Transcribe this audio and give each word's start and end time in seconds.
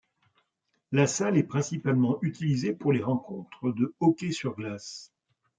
La 0.91 1.05
salle 1.05 1.37
est 1.37 1.43
principalement 1.43 2.17
utilisée 2.23 2.73
pour 2.73 2.91
les 2.91 3.03
rencontres 3.03 3.71
de 3.71 3.93
hockey 3.99 4.31
sur 4.31 4.55
glace. 4.55 5.11